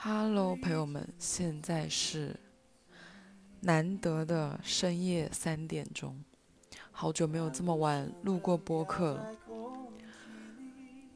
[0.00, 2.38] Hello，朋友们，现在是
[3.62, 6.22] 难得的深夜三点钟，
[6.92, 9.36] 好久没有这么晚录过播客了。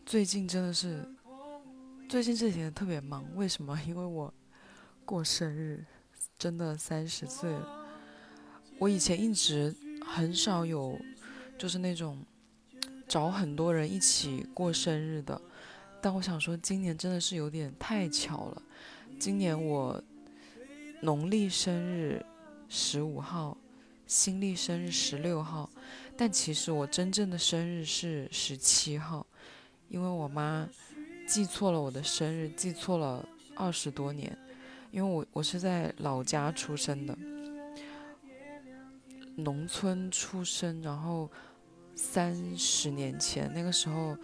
[0.04, 1.08] 最近真的是，
[2.08, 3.80] 最近这几天特别忙，为什么？
[3.86, 4.34] 因为我
[5.04, 5.84] 过生日，
[6.36, 7.86] 真的三十岁了。
[8.80, 9.72] 我以前一直
[10.04, 10.98] 很少有，
[11.56, 12.26] 就是那种
[13.06, 15.40] 找很多人一起过生日的。
[16.04, 18.62] 但我想说，今年真的是有点太巧了。
[19.20, 20.02] 今年我
[21.00, 22.20] 农历生日
[22.68, 23.56] 十五号，
[24.08, 25.70] 新历生日十六号，
[26.16, 29.24] 但其实我真正的生日是十七号，
[29.88, 30.68] 因为我妈
[31.24, 34.36] 记错了我的生日，记错了二十多年。
[34.90, 37.16] 因为我我是在老家出生的，
[39.36, 41.30] 农村出生，然后
[41.94, 44.16] 三十年前那个时候。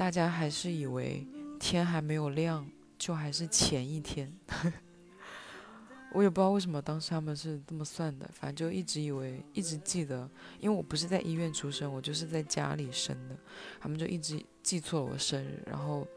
[0.00, 1.26] 大家还是以为
[1.58, 2.66] 天还没有亮，
[2.98, 4.32] 就还是前一天。
[6.12, 10.26] 我也不知道为什么当时他们是这么算的，反正就一直以为，一直记得，
[10.58, 13.36] 因为我不是在医院出生，我就是在家里生的，
[13.78, 16.08] 他们就一直记错了我生日，然后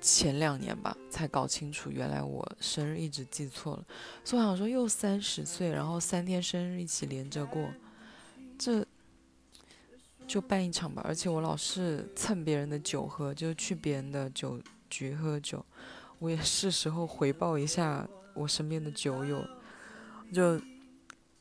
[0.00, 3.84] 前两年吧才搞清楚，原来我生日一直记错了。
[4.24, 7.70] 所以我想说，又三十岁，然后三天生日一起连着过，
[8.56, 8.82] 这。
[10.26, 14.60] 就办一场吧，而且我老是蹭别人的酒喝，就去别人的酒
[14.90, 15.64] 局喝酒。
[16.18, 19.46] 我也是时候回报一下我身边的酒友，
[20.32, 20.60] 就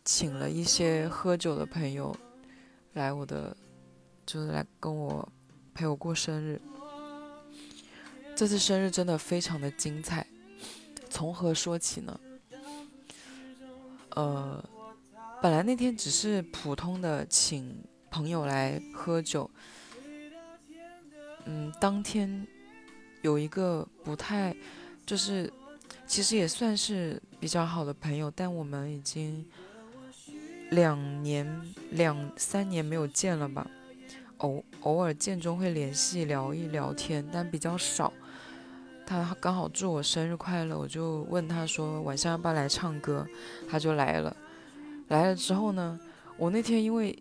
[0.04, 2.16] 请了一些喝酒的朋友
[2.94, 3.58] 来我的，
[4.26, 5.28] 就是来跟我
[5.74, 6.62] 陪我过生日。
[8.36, 10.28] 这次生日真的非常的精彩，
[11.10, 12.20] 从何说起呢？
[14.10, 14.64] 呃，
[15.42, 17.84] 本来那天只是普通的请。
[18.16, 19.52] 朋友来喝酒，
[21.44, 22.48] 嗯，当天
[23.22, 24.56] 有一个不太，
[25.06, 25.52] 就是
[26.08, 29.46] 其实也算是比较好的朋友，但我们已经
[30.72, 31.62] 两年
[31.92, 33.70] 两三年没有见了吧，
[34.38, 38.14] 偶偶尔见中会联系聊一聊天，但比较少。
[39.06, 43.28] 他刚好祝我生日快乐，我就问他说晚上要不要来唱歌，
[43.70, 44.34] 他就来了。
[45.10, 46.00] 来了之后呢，
[46.38, 47.14] 我那天因为。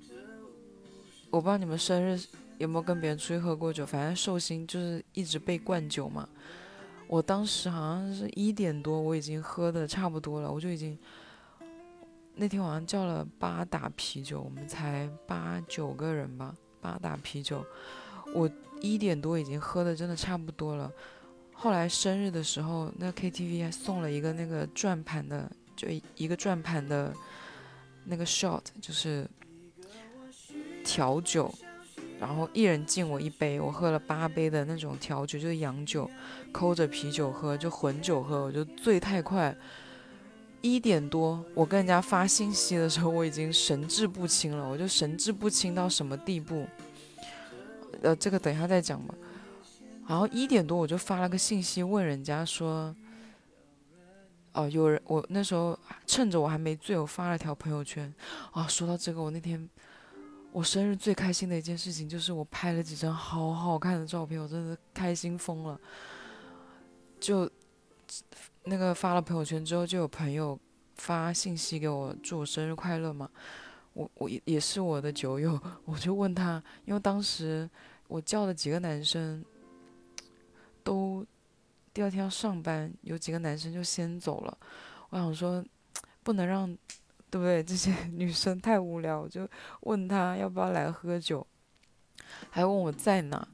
[1.35, 2.17] 我不知道你们生日
[2.59, 6.29] 有没有跟别人出去喝过酒，反正寿星就是一直被灌酒嘛。
[7.09, 10.97] 我当时好像是一点多，我已经喝的差不多了，我就已经
[12.37, 17.67] 那天晚上叫了八打啤酒，我们才八九个人吧，八打啤酒，
[18.33, 18.49] 我
[18.81, 20.89] 一点多已经喝的真的差不多了。
[21.53, 27.13] 后来生日的时候，那 KTV 还送了一个那个转盘的，就一个转盘的
[28.05, 29.29] 那个 shot，就是。
[30.85, 31.53] 调酒，
[32.21, 36.09] 然后一人敬我一杯，我喝了八杯的那种调酒，就是洋酒，
[36.53, 39.57] 抠着啤酒喝，就混酒喝，我就醉太快。
[40.61, 46.67] 一点多，我跟人家发信息的时候，我已经神志不清了，我就神志不清到什么地步？
[48.01, 49.15] 呃，这个等一下再讲吧。
[50.09, 52.97] 然后一点多，我就发了个信息问人家说，
[54.53, 58.11] 哦，有人，我那时候趁着我还没醉，我发了条朋友圈。
[58.53, 59.69] 啊，说到这个，我那天。
[60.55, 65.77] 我生日最开心的一件事情就是我拍了几张好好看的照片，我真的开心疯了。
[67.19, 67.51] 就
[68.63, 70.57] 那个发了朋友圈之后，就有朋友
[70.95, 73.29] 发信息给我祝我生日快乐嘛。
[73.95, 77.69] 我我也也是我的酒友，我就问他，因为当时
[78.07, 79.45] 我叫的几个男生
[80.85, 81.27] 都
[81.93, 84.57] 第二天要上班，有几个男生就先走了。
[85.11, 85.65] 我想说，
[86.23, 86.79] 不能让。
[87.35, 87.61] 对不对？
[87.65, 89.45] 这些 女生太无聊，我就
[89.81, 91.45] 问他要不要来喝酒，
[92.49, 93.45] 还问我在哪，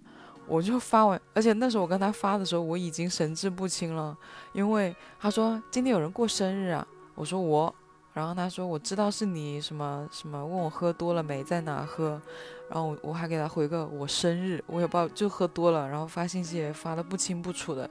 [0.47, 1.19] 我就发完。
[1.33, 4.15] 而且那时候我跟他发的时候，我已经神志不清了，
[4.53, 7.75] 因为他说今天有人过生日啊，我说我，
[8.13, 12.21] 然后他说我知道是你什么什么，问我喝多了没，在哪喝，
[12.69, 17.89] 然后我我还给他回个我生日，我也不知道就喝多了，然后发信息也发的不清不楚的。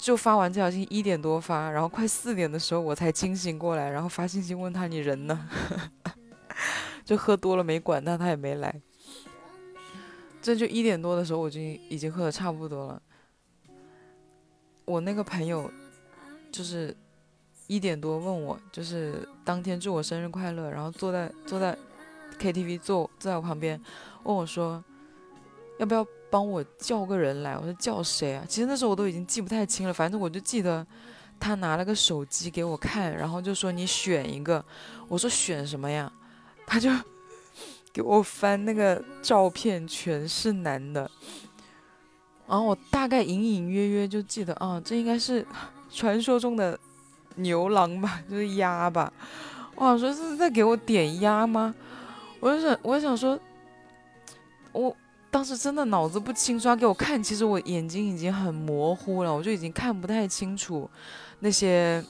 [0.00, 5.48] 就发完这条信息一点多发，然后快四点的时候我才清醒过来，然后发信息问他你人呢？
[7.04, 8.80] 就喝多了没管他，他也没来。
[10.40, 13.02] 这就一点多的时候我就已经喝的差不多了。
[14.86, 15.70] 我那个朋友
[16.50, 16.96] 就是
[17.66, 21.76] 一点多问我，就是当天祝我生日快乐，然后坐在坐在
[22.38, 23.78] KTV 坐坐在我旁边，
[24.24, 24.82] 问我说
[25.78, 26.06] 要不要。
[26.30, 28.44] 帮我叫个人来，我说叫谁啊？
[28.48, 30.86] 其实那时候我都已经记不太清了，反正我就记得
[31.38, 34.64] 他拿了个手机给我看，然后就说你选一个。
[35.08, 36.10] 我说选什么呀？
[36.66, 36.88] 他就
[37.92, 41.10] 给我翻那个照片，全是男的。
[42.46, 45.44] 然后我大概隐隐约约就记得啊，这应该是
[45.92, 46.78] 传说中的
[47.36, 49.12] 牛郎吧，就是鸭吧。
[49.74, 51.74] 我想说是在给我点鸭吗？
[52.38, 53.38] 我就想，我想说，
[54.72, 54.94] 我
[55.30, 60.88] 当时真的脑子不清楚，给我看，其实我眼睛已经很模糊了，我就已经看不太清楚
[61.38, 62.04] 那些。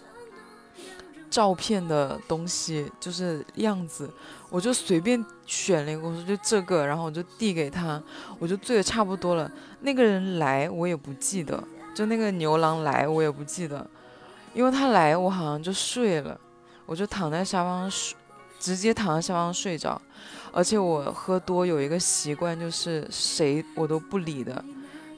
[1.31, 4.11] 照片的东西就是样子，
[4.49, 8.03] 我就随便选了一个，我说就这个，然后我就递给他，
[8.41, 9.49] 我就醉的差不多了。
[9.83, 11.63] 那个人来我也不记得，
[11.95, 13.89] 就那个牛郎来我也不记得，
[14.55, 16.37] 因为他来我好像就睡了，
[16.85, 18.17] 我就躺在沙发上睡，
[18.59, 20.03] 直接躺在沙发上睡着。
[20.53, 24.65] 而且我喝多有一个习惯，就是谁我都不理的，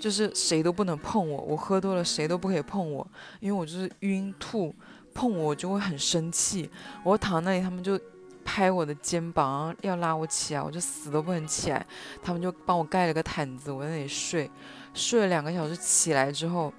[0.00, 3.06] 就是谁都不能碰我，我喝多了谁都不可以碰我，
[3.40, 4.74] 因为我就是晕吐。
[5.14, 6.70] 碰我就会很生气，
[7.04, 8.00] 我躺那里，他们就
[8.46, 11.86] 拍我的肩膀，要拉我起来，我就死都不能起来。
[12.22, 14.50] 他们就帮我盖了个毯子，我在那里睡，
[14.94, 16.72] 睡了两个小时，起来之后，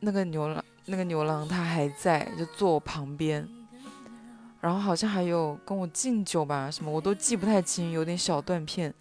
[0.00, 3.46] 那个牛郎，那个牛郎他还在，就坐我旁边，
[4.66, 8.92] 然后好像还有跟我敬酒吧，什么我都记不太清，有点小断片。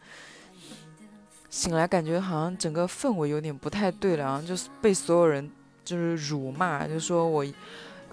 [1.49, 5.49] 醒来感觉好像整个氛围有点不太对了，然后就是被所有人
[5.83, 7.43] 就是辱骂，就说我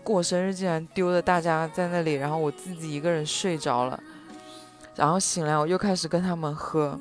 [0.02, 4.02] 过生日竟然丢了大家在那里，然后我自己一个人睡着了，
[4.96, 6.98] 然后醒来我又开始跟他们喝，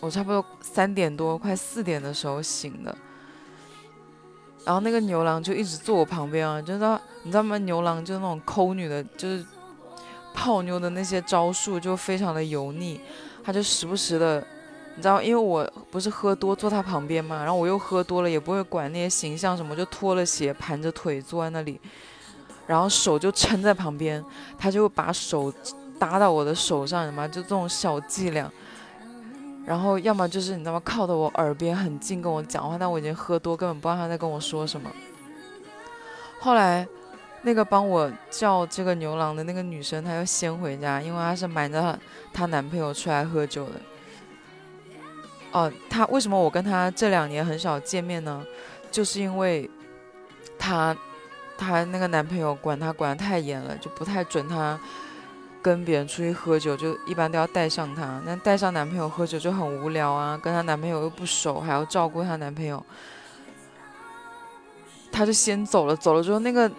[0.00, 2.96] 我差不多三点多快四点的时候醒的，
[4.64, 7.56] 然后那个牛郎就一直坐我旁边啊，就知道你知道吗？
[7.58, 9.44] 牛郎就那种抠女的，就是
[10.34, 13.00] 泡妞的那些招数就非常的油腻，
[13.42, 14.46] 他就时不时的。
[14.96, 21.80] 你知道，因为我不是喝多坐他旁边嘛，然后我又喝多了，也不会管那些形象什么，就脱了鞋，盘着腿坐在那里，
[22.66, 24.24] 然后手就撑在旁边，
[24.58, 25.54] 他就把手
[26.00, 28.50] 搭到我的手上，什么就这种小伎俩，
[29.68, 34.90] 然后要么就是你知道吗，靠的我耳边很近跟我讲话，但我已经喝多，根本不知道他在跟我说什么。
[36.40, 36.88] 后来，
[37.42, 41.98] 那个帮我叫这个牛郎的那个女生，她又先回家，因为她是瞒着
[42.32, 43.72] 她男朋友出来喝酒的。
[45.52, 48.42] 哦，她为什么我跟她这两年很少见面呢？
[48.90, 49.68] 就是因为
[50.58, 50.96] 她，
[51.58, 54.80] 她那个男朋友管她管得太严了，就不太准她
[55.62, 58.20] 跟别人出去喝酒，就一般都要带上她。
[58.24, 62.84] 那带上男朋友喝酒就很无聊啊，跟她男朋友又不熟，还要照顾她男朋友，
[65.10, 65.96] 她就先走了。
[65.96, 66.70] 走了之后，那个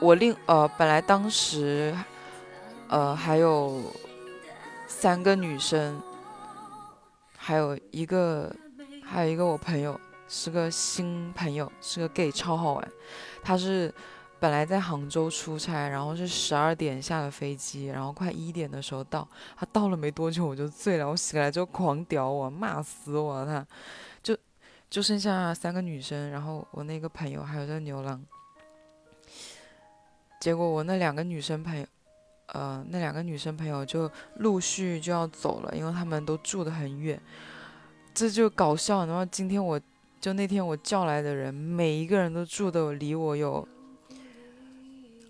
[0.00, 1.94] 我另呃本来当时
[2.88, 3.82] 呃还有
[4.86, 6.00] 三个女生。
[7.42, 8.54] 还有一个，
[9.02, 9.98] 还有一个我朋友
[10.28, 12.88] 是个新朋友，是个 gay，超好玩。
[13.42, 13.92] 他是
[14.40, 19.28] 本来在杭州出差，然后是十二点下的飞机，然后快一点的时候到。
[19.56, 23.44] 他到了没多久我就醉了，我醒来之后狂屌我，骂死我。
[23.44, 23.66] 他
[24.22, 24.36] 就
[24.88, 28.20] 就剩下三个女生，然后我那个朋友还有这牛郎。
[30.40, 31.86] 结果我那两个女生朋友。
[32.52, 37.20] 呃，那两个女生朋友就陆续就要走了，因为他们都住得很远，
[38.12, 39.06] 这就搞笑。
[39.06, 39.80] 然后今天我
[40.20, 43.64] 就那天我叫来的人，每一个人都住的离我有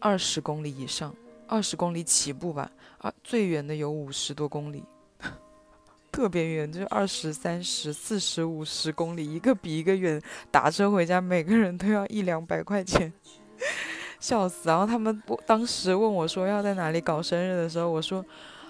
[0.01, 1.15] 二十公里以上，
[1.47, 4.83] 二十公里起步吧，啊，最远的有五十多公里，
[6.11, 10.21] 特别远，就是二十三十、四十五十公里，一个比一个远。
[10.51, 13.13] 打车回家，每个人都要一两百块钱。
[14.19, 14.69] 笑死！
[14.69, 18.25] 然后他们我当时问我说要在哪里搞生日的时候，我说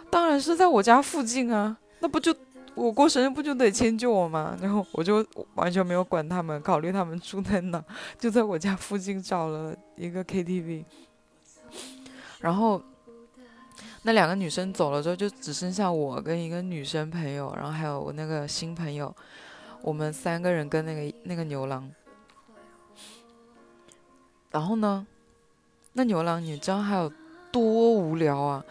[0.09, 2.35] 当然是在我家附近啊，那不就
[2.75, 4.57] 我过生日不就得迁就我吗？
[4.61, 7.85] 然后我就完全没有管他们，考虑他们住在哪，
[8.19, 10.85] 就在我家附近找了一个 KTV。
[12.41, 12.81] 然后
[14.03, 19.15] 那两个女生走了之后，就只剩下我跟一个女生朋友，然后还有我那个新朋友，
[19.83, 21.91] 我们三个人跟那个那个牛郎。
[24.51, 25.07] 然后呢？
[25.93, 27.13] 那牛郎，你知道他有
[27.53, 28.65] 多无聊啊？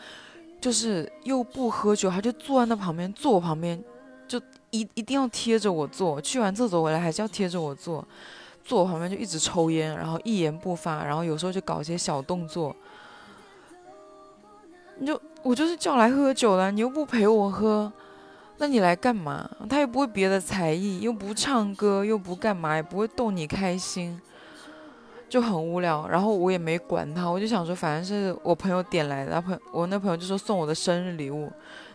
[0.59, 3.81] 就是又不喝酒，他就坐在那旁边，坐我旁边，
[4.27, 6.19] 就一一定要贴着我坐。
[6.19, 8.05] 去完厕所回来还是要贴着我坐，
[8.63, 12.75] 坐我旁边就一直抽烟，然后一言不发，然后有时候就搞一些小动作。
[14.99, 17.91] 你就我就是叫来喝酒的，你又不陪我喝，
[18.57, 19.49] 那你来干嘛？
[19.69, 24.19] 他又不会别的才艺，又不唱歌，又不干嘛，也不会逗你开心。
[25.29, 31.51] 就很无聊，然后我也没管他，我就想说，反正是我朋友点来的，朋我那朋友就说送我的生日礼物，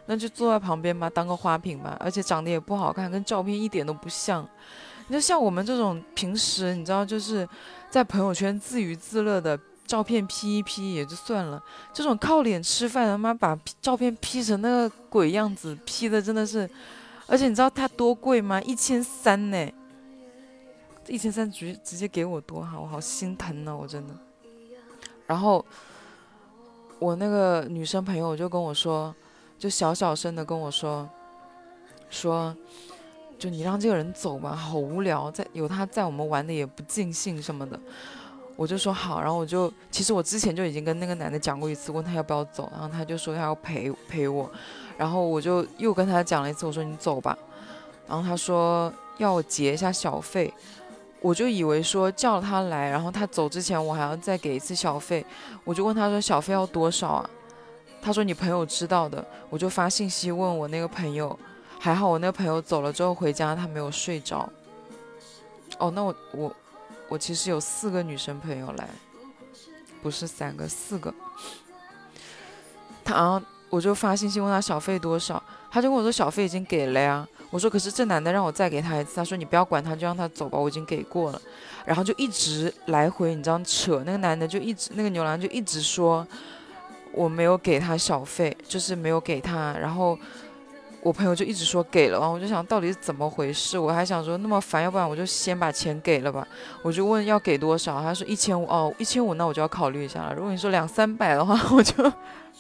[0.07, 4.49] 那就坐在旁边吧，当个花瓶吧，而且长得也不好看，跟照片一点都不像。
[5.09, 7.47] 你就像我们这种平时你知道就是
[7.91, 11.63] 在朋友圈自娱自乐的照片 P 一 P 也就算了，
[11.93, 16.69] 这种靠脸吃饭他妈把照片 P 成那个鬼样子，P 的真的是
[17.27, 18.61] 而且你知道它多贵吗？
[18.63, 19.73] 一千三呢！
[21.07, 24.15] 一千三直直接给我多好，我好心疼呢，我真的。
[25.27, 25.65] 然后
[26.99, 29.15] 我那个女生朋友就跟我说，
[29.59, 31.09] 就小小声的跟我说，
[32.09, 32.57] 说，
[33.39, 37.79] 就你让这个人走吧，好无聊，在有他在我们玩的也不尽兴什么的。
[38.57, 44.49] 我就说好，然后我就其实我之前就已经跟那个男的讲过一次，问他要不要走，然后他就说他要陪陪我，
[44.97, 47.37] 然后我就又跟他讲了一次，我说你走吧，
[48.07, 50.55] 然后他说要我结一下小费，
[51.21, 55.27] 我就以为说叫他来，然后他走之前我还要再给一次小费，
[55.65, 57.31] 我就问他说小费要多少啊？
[58.01, 61.37] 他说你朋友知道的，我就发信息问我那个朋友，
[61.81, 64.49] 还好我那个朋友走了之后回家他没有睡着，
[65.79, 66.55] 哦，那我我。
[67.15, 68.89] 我其实有四个女生朋友来，
[70.03, 71.15] 不是三个，四个。
[73.05, 73.41] 他，然后
[73.71, 75.41] 我就发信息问他小费多少，
[75.71, 77.25] 他就跟我说小费已经给了呀。
[77.51, 81.41] 我说可是这男的让我再给他一次，他说你不要管他，就让他走吧，我已经给过了。
[81.85, 86.27] 然后就一直来回，你知道扯，那个男的就一直，那个牛郎就一直说
[87.13, 90.19] 我没有给他小费，就是没有给他，然后。
[91.05, 96.49] 我朋友就一直说给了，然后我就想到底是怎么回事，我还想说那么烦，要不然我就先把钱给了吧。
[96.81, 100.35] 我就问要给多少，他说一千五哦，一千五那我就要考虑一下了。
[100.35, 102.13] 如果你说两三百的话， 我就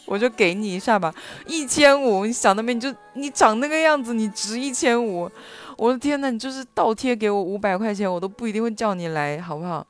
[0.04, 1.10] 我就给你一下吧。
[1.46, 5.30] 一千五，你想那边你就你长那个样子，你值一千五。
[5.78, 9.86] 我的天呐，你就是倒贴给我五百块钱，我都不一定会叫你来，好不好？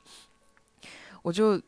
[1.21, 1.61] 我就。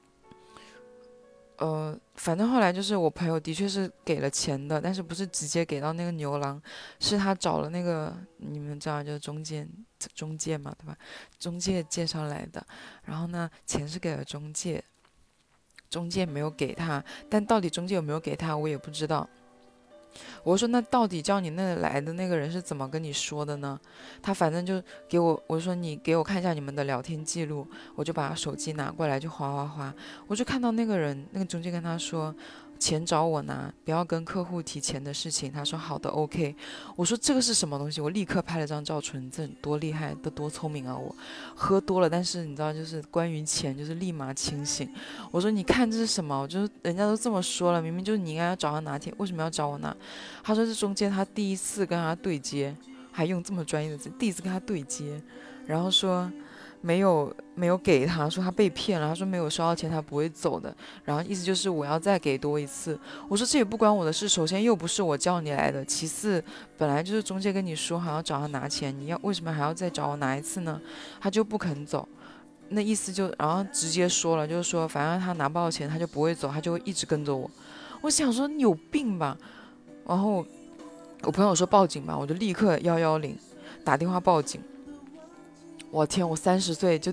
[1.57, 6.61] 呃，反正后来就是我朋友的确是给了钱的，但是不是直接给到那个牛郎，
[6.99, 9.67] 是他找了那个你们知道就是中介
[10.13, 10.95] 中介嘛，对吧？
[11.39, 12.63] 中介介绍来的，
[13.03, 14.83] 然后呢，钱是给了中介，
[15.89, 19.27] 中介没有给他，但到底中介有没有给他，我也不知道。
[20.43, 23.79] 我说那到底叫你那来的那个人是怎么跟你说的呢？
[24.21, 29.93] 他反正就给我，我说你给我看一下你们的聊天记录，我就把手机拿过来就划划划，
[30.27, 32.35] 我就看到那个人，那个中介跟他说。
[32.77, 35.51] 钱找我拿，不要跟客户提钱的事情。
[35.51, 36.55] 他说好的，OK。
[36.95, 37.99] 我说这个是什么东西？
[37.99, 40.95] 我立刻拍了张照，纯正，多厉害，都多聪明啊！
[40.95, 41.13] 我
[41.55, 44.89] 喝多了，但是你知道，就是关于钱，就是立马清醒。
[45.31, 46.39] 我说你看这是什么？
[46.39, 49.95] 我就是人家都这么说了，明明就是你应该要找他拿钱，为什么要找我拿？
[50.43, 52.75] 他说这中间他第一次跟他对接，
[53.11, 55.21] 还用这么专业的字，第一次跟他对接，
[55.65, 56.31] 然后说。
[56.81, 62.97] 没有没有给他说他被骗了，他说没有收到钱他不会走的，然后意思就是我要再给多一次。
[63.27, 66.43] 我说这也不关我的事，首先又不是我叫你来的，其次
[66.77, 70.79] 本来就是中介跟你说好要找他拿钱，你要为什么还要再找我拿一次呢？
[71.19, 72.07] 他就不肯走，
[72.69, 77.49] 那意思就然后直接说了，就是说反正他拿不到钱他就不会走，他就会一直跟着我。
[78.01, 79.35] 我想说你有病吧，
[80.07, 80.45] 然后
[81.23, 83.35] 我朋友说报警吧，我就立刻幺幺零
[83.83, 84.61] 打电话报警。
[85.97, 86.29] 我天！
[86.29, 87.11] 我三十岁就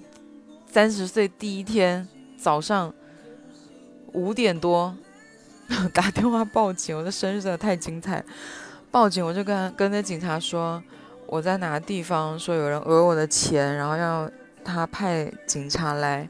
[0.66, 2.92] 三十岁第一天早上
[4.12, 4.94] 五点多
[5.94, 8.22] 打电话报警，我的生日真的太精彩。
[8.90, 10.82] 报警我就跟跟那警察说
[11.26, 14.30] 我在哪个地方，说有人讹我的钱，然后要
[14.62, 16.28] 他派警察来。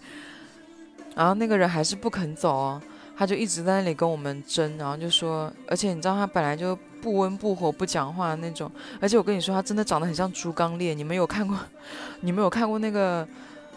[1.17, 2.83] 然后那个人还是不肯走哦，
[3.17, 6.79] 他就一直在那里跟我们争，然后就说，而且你知道他本来就。
[7.05, 10.95] 不温不火不讲话那种，而且我跟你说，他真的长得很像猪刚烈。
[10.95, 11.55] 你们有看过？
[12.21, 13.29] 你们有看过那个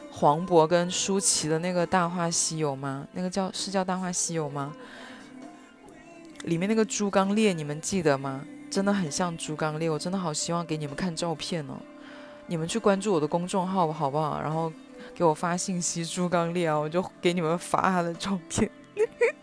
[0.10, 3.05] 黄渤跟舒淇的那个《大话西游》吗？
[3.12, 4.74] 那个叫是叫《大话西游》吗？
[6.46, 8.46] 里面那个猪刚鬣，你们记得吗？
[8.72, 11.74] 真的很像猪刚鬣，我真的好希望给你们看照片哦。
[12.46, 14.39] 你们去关注我的公众号好不好？
[14.41, 14.72] 然后
[15.13, 18.72] 给我发信息猪刚鬣啊，我就给你们发他的照片。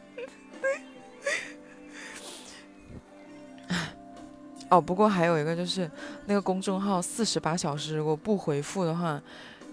[4.70, 5.88] 哦，不过还有一个就是
[6.26, 9.20] 那个公众号四十八小时如果不回复的话，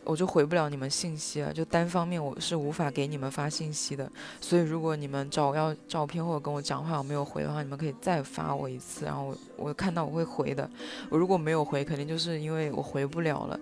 [0.04, 1.52] 我就回不了你们信息了。
[1.54, 4.12] 就单方面我是无法给你们发信息的。
[4.40, 10.70] 所以如果你们找我要照片或者跟我讲话我没有回的话，你们可以再发我一次，然后我我看到我会回的。
[11.10, 13.60] 我如果没有回，肯定就是因为我回不了了。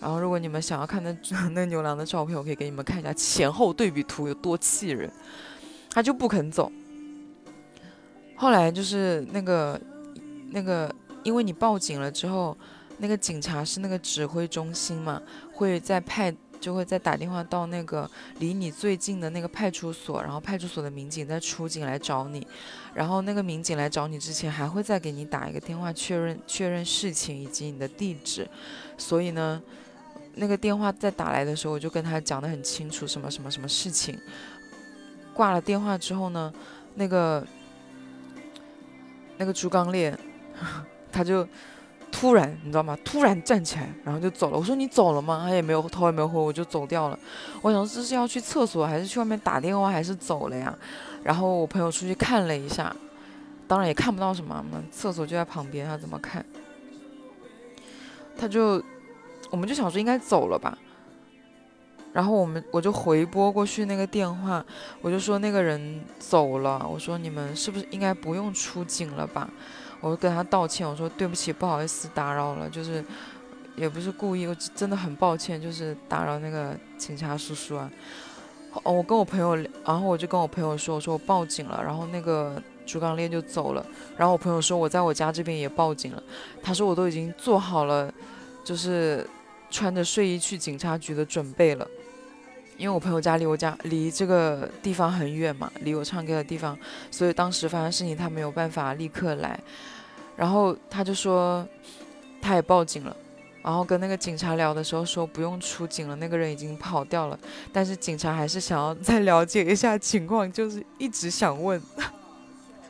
[0.00, 1.16] 然后如果你们想要看那
[1.54, 5.10] 那牛郎的照片，我可以给你们看一下前后对比图有多气人。
[5.90, 6.70] 他就不肯走。
[8.34, 9.80] 后来就是那个。
[10.50, 12.56] 那个，因为你报警了之后，
[12.98, 15.20] 那个警察是那个指挥中心嘛，
[15.52, 22.46] 会再派，就会再打电话到那个离你最近的那个派出所，然后派出所的民警再出警来找你，
[22.94, 28.48] 然后那个民警来找你之前，还会再给你打一个电话确认确认事情以及你的地址，
[28.96, 29.60] 所以呢，
[30.36, 34.18] 那个电话再打来的时候，我就跟他讲得很清楚，什么什么什么事情。
[35.34, 36.50] 挂了电话之后呢，
[36.94, 37.46] 那个
[39.36, 40.16] 那个朱刚烈。
[41.12, 41.46] 他就
[42.10, 42.96] 突然你知道吗？
[43.04, 44.58] 突然站起来，然后就走了。
[44.58, 45.46] 我说你走了吗？
[45.48, 47.18] 他也没有头也没有回，我就走掉了。
[47.62, 50.76] 我想这是要去厕所，还是去外面打电话，还是走了呀？
[51.22, 52.94] 然后我朋友出去看了一下，
[53.66, 56.44] 当然也看不到什么嘛，厕所就在旁边，他怎么看？
[58.38, 58.82] 他就，
[59.50, 60.76] 我们就想说应该走了吧。
[62.12, 64.64] 然后我们我就回拨过去那个电话，
[65.02, 69.50] 我就说那个人走了，我说你们是不是应该不用出警了吧？
[70.06, 73.04] 我就跟他道歉，我说对不起，不好意思打扰了，就是
[73.74, 77.90] 也不是故意，我真的很抱歉，就是打扰那个警察叔叔啊。
[78.84, 83.84] 哦，我跟我朋友，然后我就跟我朋友说，我说我报警了，然后那个朱刚烈就走了。
[84.16, 86.22] 然后我朋友说我在我家这边也报警了，
[86.62, 88.12] 他说我都已经做好了，
[88.62, 89.26] 就是
[89.70, 91.88] 穿着睡衣去警察局的准备了。
[92.76, 96.78] 因为我朋友家离我家离这个地方很远嘛，离我唱歌的地方，
[97.10, 99.58] 所以当时发生事情他没有办法立刻来，
[100.36, 101.66] 然后他就说
[102.40, 103.16] 他也报警了，
[103.62, 107.38] 然后跟那个警察聊的时候说不用出警了，那个人已经跑掉了，
[107.72, 111.80] 但是警察还是想要再了解一下情况，就是一直想问。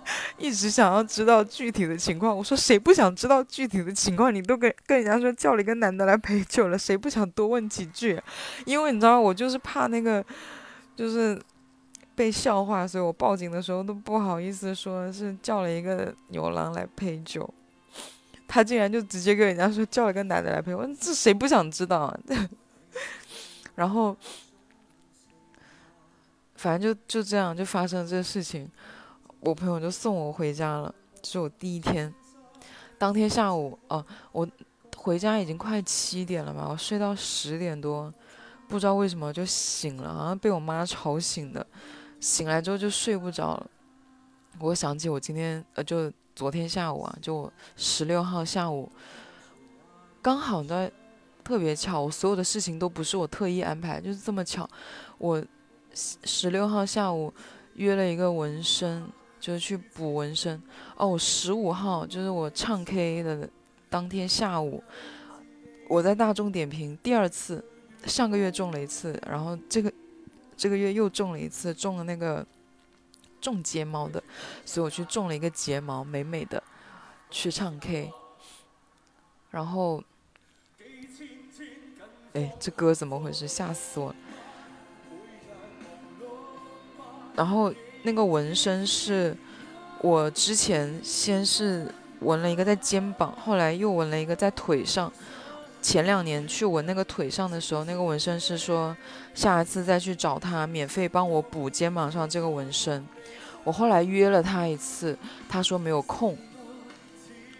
[0.38, 4.32] 一直想要知道具体的情况，我说谁不想知道具体的情况？
[4.32, 8.16] 你都跟跟人家说叫了一个男的来陪酒了，谁不想多问几句？
[8.64, 10.24] 因为你知道我就是怕那个，
[10.94, 11.36] 就是
[12.16, 17.48] 被笑话，所以我报警的时候都不好意思说是叫了一个牛郎来陪酒，
[18.48, 22.00] 他竟然就直接跟人家说叫了个男的来陪我，这谁不想知道？
[22.00, 22.18] 啊？
[23.76, 24.16] 然后
[26.54, 28.68] 反正就就这样就发生了这个事情。
[29.40, 32.12] 我朋友就送我回家了，这是我第一天。
[32.98, 34.48] 当天下午，哦，我
[34.96, 38.12] 回家已经快七点了吧，我睡到十点多，
[38.66, 41.64] 不知道为什么就醒了，好像被我妈吵醒的。
[42.20, 43.70] 醒来之后就睡不着了。
[44.58, 48.90] 我想起我今天，呃，就昨天下午啊，就我十六号下午，
[50.22, 50.90] 刚好在
[51.44, 54.68] 特别巧，我所有的事情都不是我特意安排，就是这么巧。
[55.18, 55.44] 我
[55.92, 57.32] 十六号下午
[57.74, 59.06] 约了一个纹身。
[59.38, 60.60] 就是去补纹身
[60.96, 63.48] 哦，十五号就是我唱 K 的
[63.88, 64.82] 当天下午，
[65.88, 67.64] 我在大众点评第二次，
[68.06, 69.92] 上个月中了一次，然后这个
[70.56, 72.46] 这个月又中了一次，中了那个
[73.40, 74.22] 种睫毛的，
[74.64, 76.62] 所以我去种了一个睫毛，美美的，
[77.30, 78.12] 去唱 K，
[79.50, 80.02] 然后，
[82.32, 83.46] 哎，这歌怎么回事？
[83.46, 84.16] 吓死我了！
[87.34, 87.74] 然后。
[88.02, 89.36] 那个纹身是
[90.00, 95.12] 我之前先是纹了一个在肩膀，后来又纹了一个在腿上。
[95.86, 98.94] 前两年去纹那个腿上的时候，那个纹身师说
[99.34, 103.06] 下一次再去找他免费帮我补肩膀上这个纹身。
[103.62, 105.16] 我后来约了他一次，
[105.48, 106.36] 他说没有空，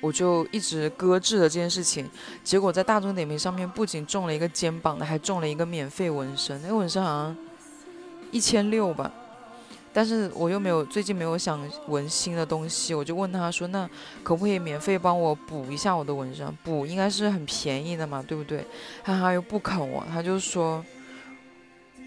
[0.01, 2.11] 我就一直搁置了这件事情。
[2.43, 6.61] 结果在大众点评上面不仅中了一个肩膀的，还中了一个免费纹身。
[6.63, 7.37] 那个纹身好像
[8.33, 9.13] 一千六吧。
[9.97, 13.89] 但是我又没有最近没有想纹新的东西，我就问他说：“那
[14.23, 16.47] 可不可以免费帮我补一下我的纹身？
[16.63, 18.63] 补应该是很便宜的嘛，对不对？”
[19.03, 20.85] 他他又不肯我，他就说：“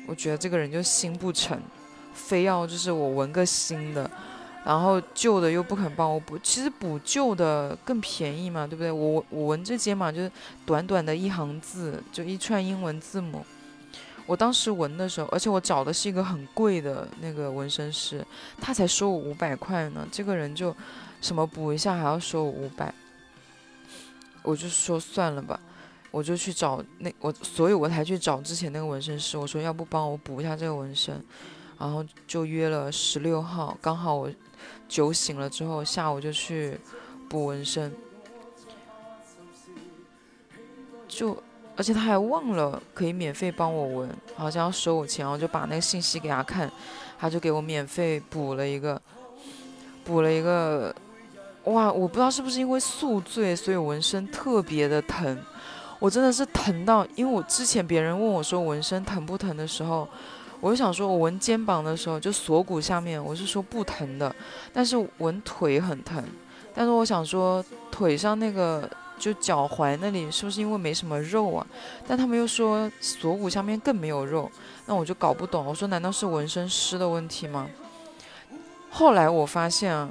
[0.06, 1.60] 我觉得这个人就心不诚，
[2.14, 4.08] 非要就是我纹个新的，
[4.64, 6.38] 然后旧的又不肯帮我补。
[6.44, 8.92] 其实补旧的更便宜嘛，对不对？
[8.92, 10.32] 我我纹这肩膀就是
[10.64, 13.44] 短短的一行字，就一串英文字母。”
[14.30, 18.24] 我当时纹的时候，而且我找的是一个很贵的那个纹身师，
[18.62, 20.08] 他才收我五百块呢。
[20.12, 20.76] 这个人就
[21.20, 22.94] 什么补一下还要收我五百，
[24.44, 25.60] 我就说算了吧，
[26.12, 29.36] 我就去找那我，所以我才去找之前那个纹身师。
[29.36, 31.26] 我说要不帮我补一下这个纹身，
[31.80, 34.32] 然后就约了十六号，刚好我
[34.88, 36.80] 酒醒了之后，下午就去
[37.28, 37.92] 补纹身，
[41.08, 41.36] 就。
[41.80, 46.70] 而且他还忘了可以免费帮我纹，好像要收我钱，我就把那个信息给他看，
[47.18, 49.02] 他就给我免费补了一个，
[50.04, 50.94] 补了一个，
[51.64, 51.90] 哇！
[51.90, 55.42] 我不知道是不是因为宿醉，所以纹身特别的疼，
[56.00, 60.06] 我真的是疼到，因为我之前别人问我说纹身疼不疼的时候，
[60.60, 64.36] 我就想说我纹肩膀的时候就锁骨下面我是说不疼的，
[64.74, 66.22] 但是纹腿很疼，
[66.76, 68.90] 但是我想说腿上那个。
[69.20, 71.68] 就脚踝那里是不是因为没什么肉啊？
[72.08, 74.50] 但他们又说锁骨下面更没有肉，
[74.86, 75.66] 那我就搞不懂。
[75.66, 77.70] 我说难道是纹身师的问题吗？
[78.90, 80.10] 后来我发现啊，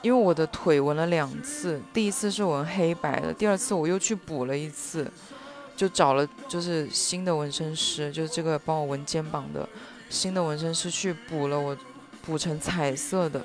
[0.00, 5.10] 因为我的腿纹了两次，第一次是纹黑白的，第二次我又去补了一次，
[5.76, 9.68] 就找了就是新的纹身师，就是这个帮我纹肩膀的
[10.08, 11.76] 新的纹身师去补了我，
[12.24, 13.44] 补成彩色的。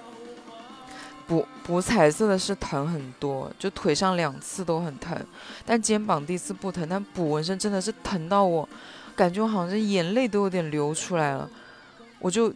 [1.32, 5.18] 补补彩色的是疼很多，就腿上两次都很疼，
[5.66, 8.68] 但肩膀第一次不疼，但补纹身真的是疼到我，
[9.16, 11.50] 感觉我好像是眼泪都有点流出来了，
[12.20, 12.54] 我就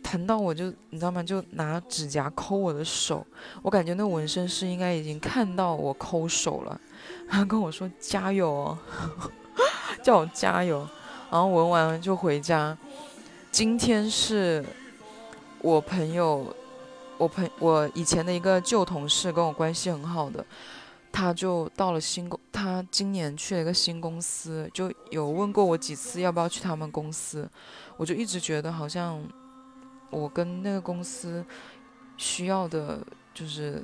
[0.00, 1.20] 疼到我就你知道吗？
[1.24, 3.26] 就拿指甲抠我的手，
[3.62, 6.80] 我感觉那纹身师应该已经看到我抠手了，
[7.28, 8.78] 他跟我说加油哦，
[10.04, 10.88] 叫我加油，
[11.32, 12.78] 然后纹完就回家。
[13.50, 14.64] 今天是
[15.58, 16.54] 我朋友。
[17.16, 20.44] 我朋我以前的一个旧同事跟我关系很好的，
[21.12, 27.48] 他就到了新公，他今年去了一个新公司，就有问过我几次要不要去他们公司，
[27.96, 29.22] 我就一直觉得好像
[30.10, 31.44] 我跟那个公司
[32.16, 32.98] 需要的，
[33.32, 33.82] 就是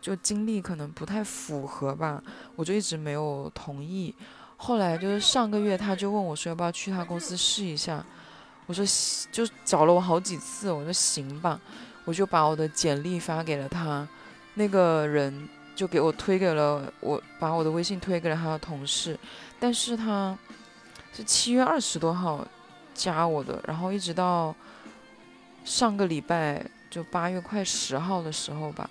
[0.00, 2.22] 就经历可能不太符合吧，
[2.54, 4.14] 我就一直没有同意。
[4.56, 8.04] 后来就是上个月他就问我说要不要去他公司试一下，
[8.66, 8.84] 我说
[9.32, 11.58] 就找了我好几次，我说行吧。
[12.04, 14.06] 我就把我的简历发给了他，
[14.54, 19.18] 那个人就给我推给了我，把我的微信推给了他的同事，
[19.58, 20.36] 但是他
[21.12, 22.46] 是七月二十多号
[22.92, 24.54] 加我的，然后一直到
[25.64, 28.88] 上个礼拜就八月快十号的时候吧，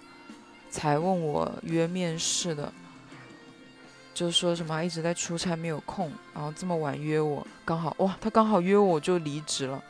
[0.69, 2.73] 才问我约面试的，
[4.13, 9.81] 就是说什么一直在出差没有空，然后这么晚约我，刚好哇，他刚好约我就离职了，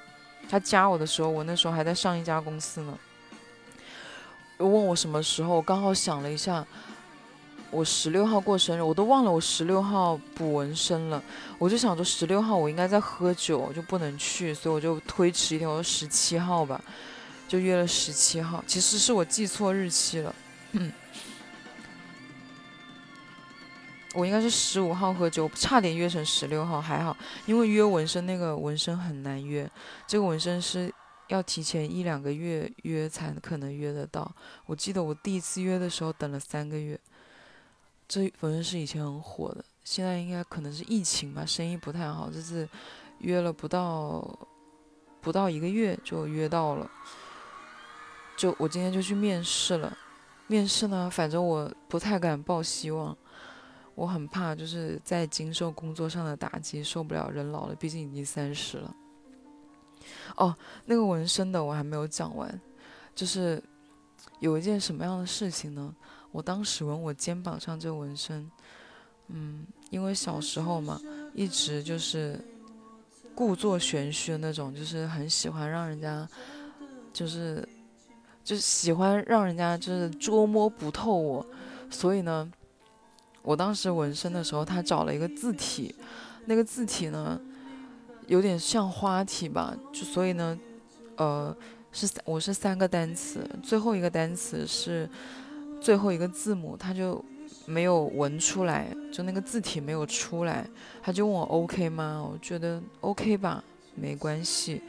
[0.49, 2.99] 他加我的时候，我那时候还在上一家公司呢。
[4.67, 6.65] 问我什么时候，刚好想了一下，
[7.71, 11.21] 我十六号过生日，我都忘了我十六号补纹身了。
[11.58, 16.82] 我就想着十六号我应该在喝酒，就不能去，所以我就推迟一天，我说十七号吧，
[17.47, 18.63] 就约了十七号。
[18.67, 20.36] 其实是我记错日期了，
[20.73, 20.91] 嗯，
[24.13, 29.69] 我应该是十五号喝酒，差点约成十六号，还好，因为约纹身那个纹身很难约，
[30.06, 30.93] 这个纹身师。
[31.27, 34.36] 要提前一两个月约才可能约得到。
[34.65, 36.99] 我记得我第一次约的时候等了三个月。
[38.07, 42.29] 这纹身师以前很火的，现在应该可能是疫情吧，生意不太好。
[42.31, 42.67] 这次
[43.19, 44.38] 约了不到
[45.21, 46.91] 不到一个月就约到了。
[48.38, 49.97] 就我今天就去面试了。
[50.47, 53.17] 面试呢，反正我不太敢抱希望，
[53.95, 57.29] 我很怕就是在经受工作上的打击，受不了。
[57.29, 58.93] 人老了，毕竟已经三十了。
[60.35, 62.59] 哦，那个纹身的我还没有讲完，
[63.13, 63.61] 就是
[64.39, 65.93] 有一件什么样的事情呢？
[66.31, 68.49] 我当时纹我肩膀上这个纹身，
[69.27, 70.99] 嗯，因为小时候嘛，
[71.33, 72.39] 一直就是
[73.35, 76.27] 故作玄虚的那种，就是很喜欢让人家，
[77.13, 77.67] 就是
[78.43, 81.45] 就是喜欢让人家就是捉摸不透我，
[81.91, 82.51] 所以呢，
[83.43, 85.93] 我当时纹身的时候，他找了一个字体，
[86.45, 87.39] 那个字体呢。
[88.27, 90.57] 有点像花体吧，就所以呢，
[91.17, 91.55] 呃，
[91.91, 95.09] 是我是三个单词，最后一个单词是
[95.81, 97.23] 最后一个字母，他就
[97.65, 100.67] 没有纹出来，就那个字体没有出来，
[101.01, 102.21] 他就问我 OK 吗？
[102.21, 103.63] 我觉得 OK 吧，
[103.95, 104.81] 没关系。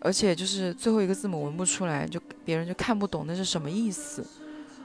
[0.00, 4.26] 而且就是最后一个字母纹不出来，就别人就看不懂那是什么意思。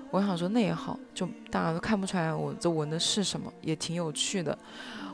[0.09, 4.57] 我想说那也好，就大家都看不出来我这纹的是什么，也挺有趣的。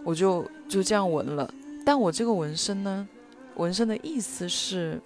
[0.03, 1.51] 我就就这样纹了，
[1.85, 3.07] 但我这个纹身呢，
[3.55, 5.01] 纹身的意思是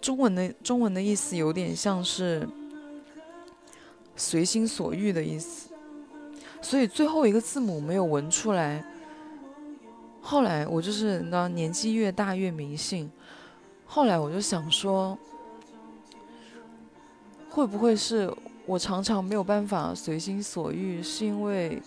[0.00, 2.46] 中文的中文的意思有点像是
[4.14, 5.70] 随心所欲的意思，
[6.60, 8.84] 所以最后一个字母没有纹出来。
[10.20, 13.10] 后来我就是你知道，年纪越大越迷信。
[13.86, 15.16] 后来我就想说，
[17.56, 18.30] 会不会是
[18.66, 21.80] 我常常没有办法随心所欲，是因为？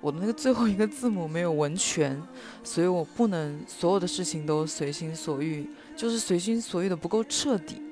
[0.00, 2.18] 我的那个最后一个字母没有纹全，
[2.64, 7.82] 所以我不能所有的事情都随心所欲，就是随心所欲的不够彻底。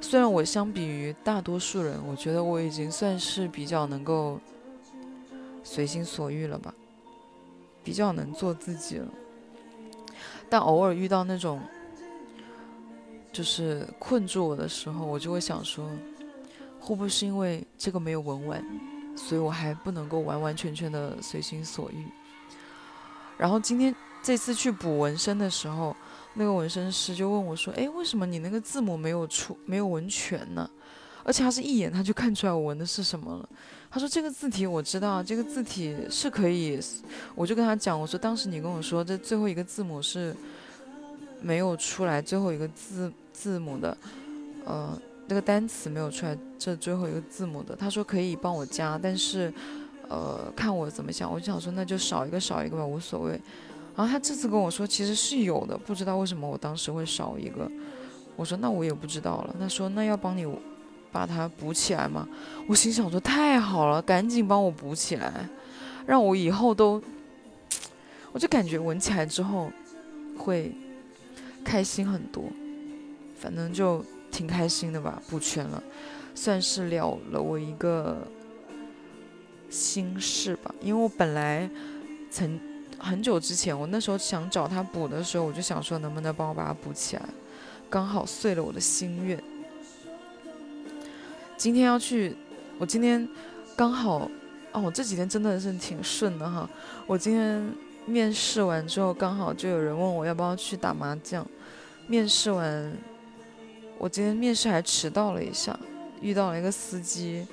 [0.00, 4.40] 虽然我相比于大多数人，我觉得我已经算是比较能够
[5.62, 6.74] 随心所欲了吧，
[7.84, 9.06] 比较能做自己了。
[10.50, 11.60] 但偶尔遇到那种
[13.34, 15.84] 就是困住我的时候，我就会想说，
[16.78, 18.64] 会不会是因为这个没有纹完？
[19.16, 22.06] 所以我还不能够完完全全的随心所欲。
[23.36, 23.92] 然后今天
[24.22, 25.94] 这次去补纹身的时候，
[26.34, 30.70] 那个纹身师就问我说：“哎，为什么你那个字母没有出，没有纹全呢？”
[31.26, 33.48] 而且他是一眼他就看出来我纹的是什么了。
[33.90, 36.78] 他说：“这个字体我知道，这个字体是可以。”
[37.34, 40.36] 我就跟他讲，我说：“当时你跟我说这最后一个字母是
[41.40, 43.96] 没有出来，最后一个字字母的，
[44.64, 49.50] 呃。”那个单词没有出来，这最后一个字母的，他说可以帮我加，但是，
[50.06, 53.30] 呃，看我怎么想，我就想说那就少一个少一个吧，无所谓。
[53.96, 57.66] 然后他这次跟我说其实是有的，不知道为什么我当时会少一个，
[58.36, 59.56] 我说那我也不知道了。
[59.58, 60.46] 他说那要帮你
[61.10, 62.28] 把它补起来吗？
[62.68, 65.48] 我心想说太好了，赶紧帮我补起来，
[66.04, 67.02] 让我以后都，
[68.30, 69.72] 我就感觉闻起来之后
[70.36, 70.70] 会
[71.64, 72.44] 开心很多，
[73.36, 75.82] 反正就挺开心的吧，补全了，
[76.34, 78.18] 算是了了我一个
[79.70, 81.68] 心事吧，因为我本来
[82.30, 82.60] 曾。
[82.96, 87.22] 很久之前，我那时候想找他补的时候，我就想说能不能帮我把它补起来，
[87.90, 89.38] 刚好碎了我的心愿。
[91.54, 92.34] 今天要去，
[92.78, 93.28] 我今天
[93.76, 94.30] 刚好，
[94.72, 96.66] 哦，我这几天真的是挺顺的哈。
[97.06, 97.70] 我今天
[98.06, 101.46] 面试完之后，刚好就有人问我要不要去打麻将。
[102.06, 102.92] 面试完，
[103.98, 105.78] 我今天面试还迟到了一下，
[106.20, 107.46] 遇到了一个司机。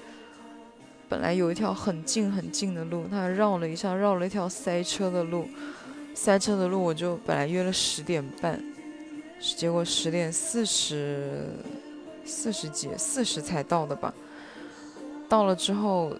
[1.07, 5.47] 本来有一条很近很近的路，他绕了一下，绕了一条塞车的路。
[6.13, 8.61] 塞车的路，我就本来约了十点半，
[9.39, 11.47] 结果十点四十
[12.25, 14.13] 四十几四十才到的吧。
[15.29, 16.13] 到了之后，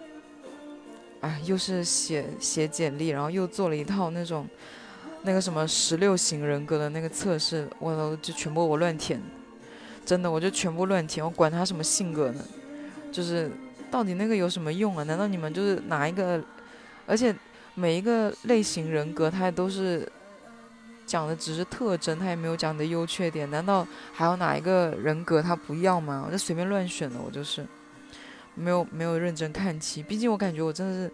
[1.22, 4.46] 哎，又是写写简历，然后又做了一套那种
[5.22, 9.20] 那个什么十六型人格的那个测试，我都就全部我乱填，
[10.04, 12.44] 真的我就全部乱填，我管他什么性格呢，
[13.10, 13.50] 就是。
[13.92, 15.02] 到底那个有什么用啊？
[15.02, 16.42] 难道你们就是哪一个，
[17.06, 17.36] 而且
[17.74, 20.10] 每一个类型人格，它都是
[21.04, 23.50] 讲的只是特征，它也没有讲的优缺点。
[23.50, 26.24] 难道还有哪一个人格他不要吗？
[26.26, 27.66] 我就随便乱选的，我就是
[28.54, 30.04] 没有没有认真看清。
[30.04, 31.12] 毕竟我感觉我真的是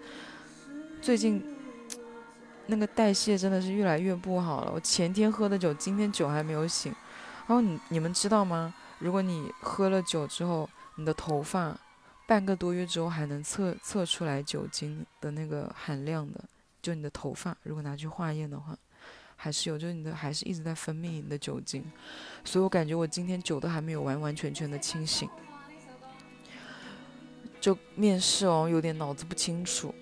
[1.01, 1.43] 最近
[2.67, 4.73] 那个代谢真的是越来越不好了。
[4.75, 6.95] 我前天喝的酒，今天酒还没有醒。
[7.47, 8.75] 然后你你们知道吗？
[8.99, 11.79] 如果你喝了酒之后，你的头发。
[12.27, 16.45] 半个多月之后还能测测出来酒精的那个含量的，
[16.83, 18.77] 就你的头发，如果拿去化验的话，
[19.35, 21.83] 还是有，就是你的还是一直在分泌你的酒精，
[22.45, 25.27] 所以我感觉我今天酒都还没有完完全全的清醒，
[27.61, 29.95] 就面试哦，有点脑子不清楚，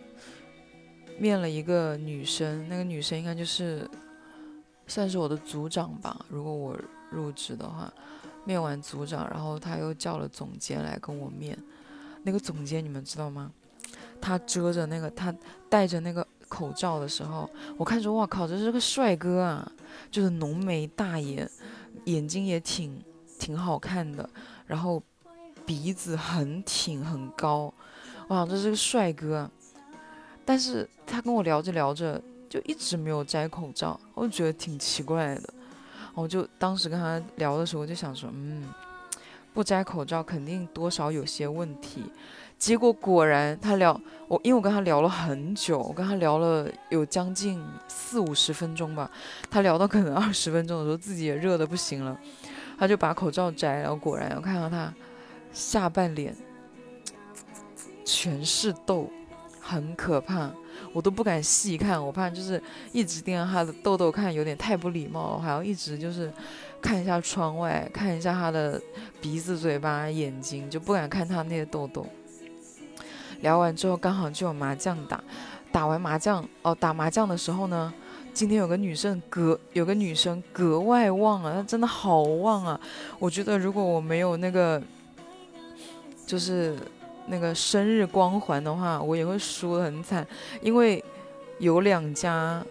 [1.18, 3.88] 面了一个女生，那个女生应该就是
[4.86, 6.78] 算是我的组长吧，如果我
[7.10, 7.92] 入职的话，
[8.44, 11.56] 面完组长，然后他又叫了总监来跟我面。
[12.22, 13.52] 那个总监你们知道吗？
[14.20, 15.34] 他遮着那个，他
[15.68, 19.72] 戴着那个口罩的时候，我看着，哇靠，这是个帅哥啊！
[20.10, 21.48] 就是浓眉大眼，
[22.04, 23.02] 眼睛也挺
[23.38, 24.28] 挺好看的，
[24.66, 25.02] 然后
[25.66, 27.74] 鼻子很挺很高，
[28.28, 29.50] 哇，这是个帅哥。
[30.44, 35.42] 但是他跟我聊着聊着，就一直没有摘口罩，我就觉得挺奇怪的。
[36.14, 38.62] 我就当时跟他聊的时候，我就想说，嗯。
[39.52, 42.04] 不摘口罩肯定多少有些问题，
[42.58, 43.98] 结果果然他聊
[44.28, 49.10] 我，因为我跟他聊了很久，我跟他聊了有将近四五十分钟吧，
[49.50, 52.14] 他聊到可能二十分钟的时候自己也热的不行了，
[52.78, 54.92] 他就把口罩摘了，果然我看到他
[55.56, 56.36] 下半脸
[58.04, 59.10] 全是痘，
[59.58, 60.50] 很可怕，
[60.92, 66.30] 我都不敢细看，我怕就是一直盯着他的痘痘看有点太不礼貌了，还要一直就是。
[66.78, 68.80] 看一下窗外，看一下他的
[69.20, 72.06] 鼻子、嘴巴、眼睛，就不敢看他那些痘痘。
[73.40, 75.20] 聊完之后，刚好就有麻将打，
[75.72, 77.92] 打完麻将哦，打麻将的时候呢，
[78.32, 82.80] 今天有个女生格，有个女生格外旺啊，她真的好旺啊！
[83.18, 84.80] 我觉得如果我没有那个，
[86.26, 86.76] 就是
[87.28, 90.26] 那个生日光环的话，我也会输得很惨，
[90.60, 91.02] 因为
[91.58, 92.62] 有两家。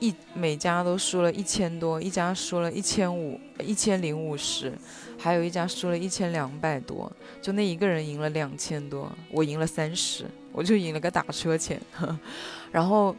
[0.00, 4.70] 一每家都输了一千多，一家输了一千五，一千零五十，
[5.16, 11.80] 还有一家输了一千两百多，就那一个人赢了两千多，我赢了三十，我就赢了个打车钱。
[12.70, 13.16] 然后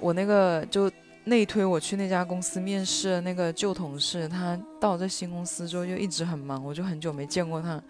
[0.00, 0.90] 我那个就
[1.24, 7.80] 内推我去那家公司面试的那个旧同事，他到这新公司之后就一直很忙，我就很久没见过他，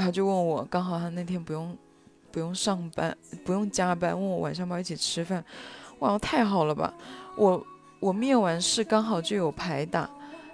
[0.00, 1.76] 他就问我，刚好他那天不用
[2.32, 5.44] 不用上班，不用加班，问我晚上不要一起吃饭。
[5.98, 6.94] 哇，太好了吧！
[7.36, 7.62] 我
[7.98, 10.08] 我面完试刚好就有排打，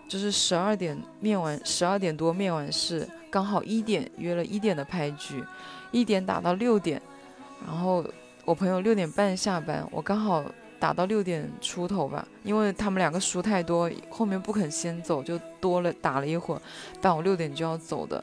[0.08, 5.44] 就是十二点面完，十二点多面完试，刚好一点约了一点的牌局，
[5.92, 7.00] 一点打到六点，
[7.64, 8.04] 然后
[8.44, 10.44] 我朋友六点半下班，我刚好
[10.80, 16.62] 打到六点出头吧，因为他们两个输太多，后面不肯先走，就多了打了一会儿，
[17.00, 18.22] 但我六点就要走的，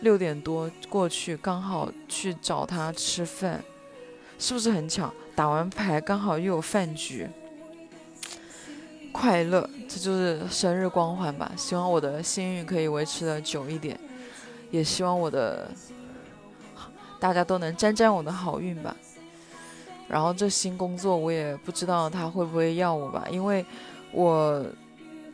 [0.00, 3.62] 六点多过去刚好去找他吃饭，
[4.38, 5.12] 是不是很巧？
[5.34, 7.28] 打完牌刚好又有饭局，
[9.12, 11.52] 快乐，这就是生日光环吧。
[11.56, 13.98] 希望我的幸运可以维持的久一点，
[14.70, 15.70] 也希望我的
[17.20, 18.96] 大家都能沾沾我的好运吧。
[20.08, 23.64] 然后这新工作我也不知道他会不会要我吧，因为
[24.10, 24.64] 我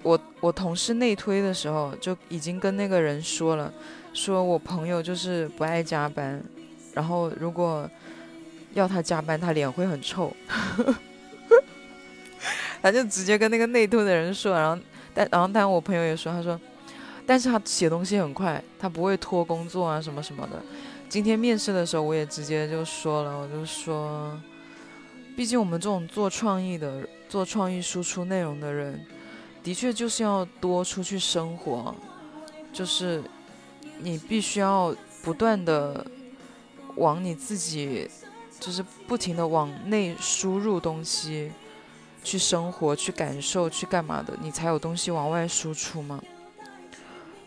[0.04, 3.72] 我我同事内推的时候就已经跟那个人说了，
[4.12, 6.40] 说我朋友就是不爱加班，
[6.92, 7.90] 然后如果
[8.74, 10.32] 要他加班，他脸会很臭。
[12.82, 14.78] 他就直接跟那个内推的人说，然后
[15.14, 16.60] 但然后但我朋友也说，他说，
[17.24, 20.62] 但是他写东西很快，他不会拖工作啊什么什么的。
[21.08, 24.38] 今天面试的时候，我也直接就说了，我就说，
[25.34, 29.02] 毕竟我们这种做创意的、做创意输出内容的人，
[29.64, 31.92] 的确就是要多出去生活，
[32.72, 33.20] 就是
[33.98, 36.06] 你必须要不断的
[36.94, 38.08] 往你自己，
[38.60, 41.50] 就是不停的往内输入东西，
[42.22, 46.22] 去生活、去感受、去干嘛的，你才有东西往外输出嘛。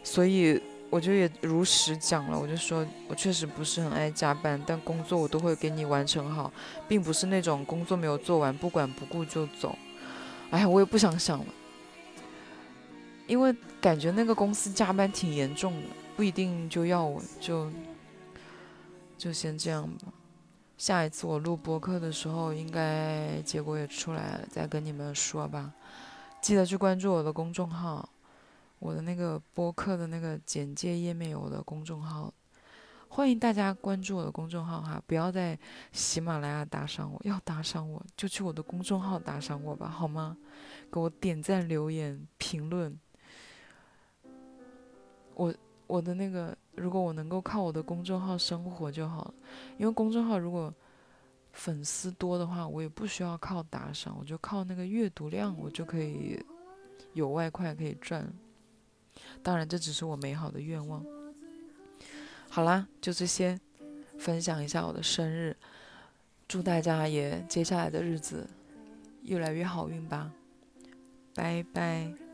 [0.03, 0.61] 所以。
[0.89, 6.49] 我就也如实讲了，我就说我确实不是很爱加班，但工作我都会给你完成好，
[6.87, 9.77] 并不是那种工作没有做完不管不顾就走。
[10.49, 11.45] 哎呀，我也不想想了，
[13.27, 17.69] 因为感觉那个公司加班挺严重的，不一定就要我，就
[19.17, 20.13] 就先这样吧。
[20.77, 25.73] 下一次我录播客的时候，应该结果也出来了，再跟你们说吧。
[26.41, 28.07] 记得去关注我的公众号。
[28.79, 32.31] 我的那个播客的那个简介页面有我的公众号，
[33.07, 35.01] 欢迎大家关注我的公众号哈！
[35.07, 35.57] 不要在
[35.91, 40.37] 喜马拉雅打赏我，要打赏我就去我的公众号打赏我吧，好吗？
[40.91, 42.95] 给我点赞、留言、评论。
[45.37, 45.53] 我
[45.85, 49.33] 我的那个，如果我能够靠我的公众号生活就好了，
[49.77, 50.73] 因为公众号如果
[51.53, 56.43] 粉丝多的话，我也不需要靠打赏，我就靠那个阅读量，我就可以
[57.13, 58.27] 有外快可以赚。
[59.43, 61.05] 当然，这只是我美好的愿望。
[62.49, 63.59] 好啦，就这些，
[64.17, 65.55] 分享一下我的生日，
[66.47, 68.49] 祝大家也接下来的日子
[69.21, 70.31] 越来越好运吧，
[71.35, 72.26] 拜拜。